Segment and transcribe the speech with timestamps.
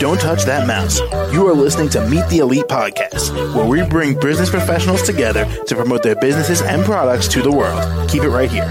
[0.00, 0.98] Don't touch that mouse.
[1.32, 5.76] You are listening to Meet the Elite podcast, where we bring business professionals together to
[5.76, 8.10] promote their businesses and products to the world.
[8.10, 8.68] Keep it right here.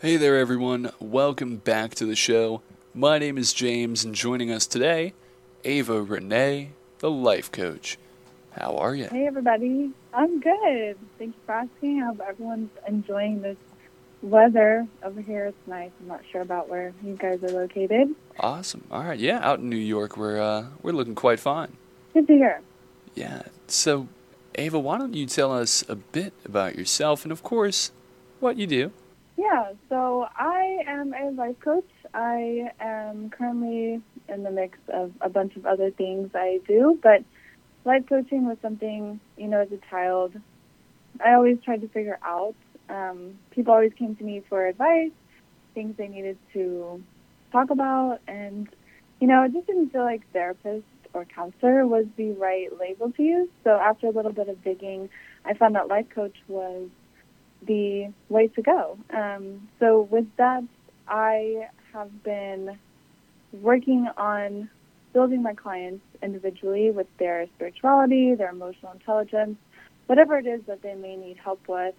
[0.00, 0.90] Hey there, everyone.
[1.00, 2.60] Welcome back to the show.
[2.92, 5.14] My name is James, and joining us today,
[5.64, 6.68] Ava Renae,
[6.98, 7.96] the life coach.
[8.50, 9.06] How are you?
[9.06, 9.92] Hey, everybody.
[10.12, 10.98] I'm good.
[11.18, 12.02] Thank you for asking.
[12.02, 13.56] I hope everyone's enjoying this
[14.26, 15.46] weather over here.
[15.46, 15.90] It's nice.
[16.00, 18.14] I'm not sure about where you guys are located.
[18.40, 18.84] Awesome.
[18.90, 19.18] All right.
[19.18, 21.76] Yeah, out in New York, we're uh, we're looking quite fine.
[22.12, 22.60] Good to hear.
[23.14, 23.42] Yeah.
[23.68, 24.08] So,
[24.56, 27.92] Ava, why don't you tell us a bit about yourself and, of course,
[28.40, 28.92] what you do?
[29.36, 29.72] Yeah.
[29.88, 31.88] So I am a life coach.
[32.12, 37.22] I am currently in the mix of a bunch of other things I do, but
[37.84, 40.34] life coaching was something you know as a child
[41.24, 42.54] I always tried to figure out
[42.88, 45.10] um, people always came to me for advice,
[45.74, 47.02] things they needed to
[47.52, 48.68] talk about, and
[49.20, 53.22] you know, it just didn't feel like therapist or counselor was the right label to
[53.22, 53.48] use.
[53.64, 55.08] So after a little bit of digging,
[55.44, 56.88] I found that life coach was
[57.66, 58.98] the way to go.
[59.10, 60.62] Um, so with that,
[61.08, 62.78] I have been
[63.52, 64.68] working on
[65.14, 69.56] building my clients individually with their spirituality, their emotional intelligence,
[70.06, 71.94] whatever it is that they may need help with,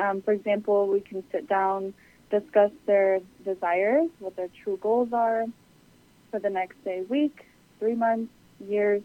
[0.00, 1.94] um, for example, we can sit down,
[2.30, 5.44] discuss their desires, what their true goals are
[6.30, 7.44] for the next, day, week,
[7.78, 8.32] three months,
[8.66, 9.02] years,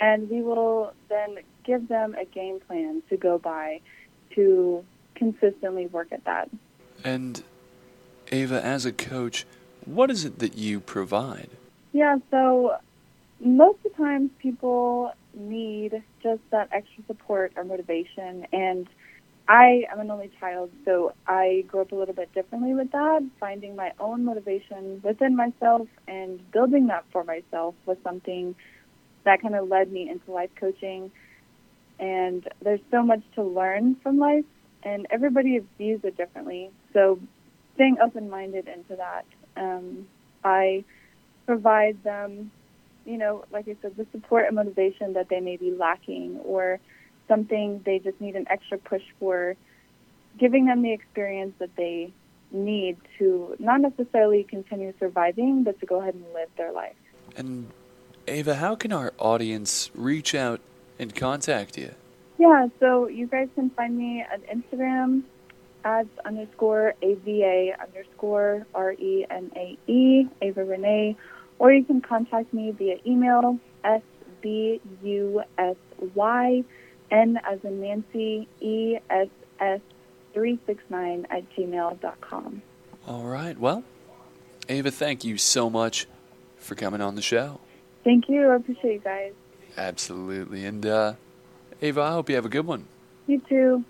[0.00, 3.80] and we will then give them a game plan to go by
[4.34, 6.48] to consistently work at that.
[7.04, 7.42] And
[8.30, 9.46] Ava, as a coach,
[9.84, 11.50] what is it that you provide?
[11.92, 12.76] Yeah, so
[13.40, 18.88] most of the times people need just that extra support or motivation and
[19.48, 23.26] I am an only child, so I grew up a little bit differently with that.
[23.40, 28.54] Finding my own motivation within myself and building that for myself was something
[29.24, 31.10] that kind of led me into life coaching.
[31.98, 34.44] And there's so much to learn from life,
[34.82, 36.70] and everybody views it differently.
[36.92, 37.18] So,
[37.74, 39.24] staying open minded into that,
[39.56, 40.06] um,
[40.44, 40.84] I
[41.46, 42.52] provide them,
[43.06, 46.80] you know, like I said, the support and motivation that they may be lacking or
[47.28, 49.56] something they just need an extra push for,
[50.38, 52.12] giving them the experience that they
[52.50, 56.96] need to not necessarily continue surviving, but to go ahead and live their life.
[57.36, 57.68] And
[58.26, 60.60] Ava, how can our audience reach out
[60.98, 61.92] and contact you?
[62.38, 65.22] Yeah, so you guys can find me on Instagram
[65.84, 71.16] ads underscore AVA underscore R E N A E, Ava Renae,
[71.58, 74.02] or you can contact me via email, S
[74.40, 75.76] B U S
[76.14, 76.64] Y
[77.10, 79.28] N as in Nancy, E S
[79.60, 79.80] S
[80.34, 82.62] 369 at gmail.com.
[83.06, 83.58] All right.
[83.58, 83.84] Well,
[84.68, 86.06] Ava, thank you so much
[86.58, 87.60] for coming on the show.
[88.04, 88.50] Thank you.
[88.50, 89.32] I appreciate you guys.
[89.76, 90.64] Absolutely.
[90.64, 91.14] And, uh,
[91.80, 92.86] Ava, I hope you have a good one.
[93.26, 93.84] You too.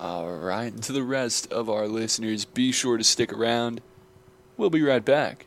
[0.00, 0.72] All right.
[0.72, 3.80] And to the rest of our listeners, be sure to stick around.
[4.56, 5.46] We'll be right back.